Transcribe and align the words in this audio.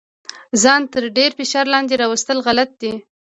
ځان 0.61 0.81
تر 0.93 1.03
ډیر 1.17 1.31
فشار 1.39 1.65
لاندې 1.73 1.99
راوستل 2.01 2.37
غلط 2.47 2.69
دي. 2.81 2.93